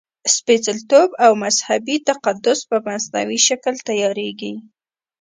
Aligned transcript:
سپېڅلتوب 0.35 1.09
او 1.25 1.31
مذهبي 1.43 1.97
تقدس 2.09 2.59
په 2.69 2.77
مصنوعي 2.87 3.39
شکل 3.47 3.75
تیارېږي. 3.87 4.53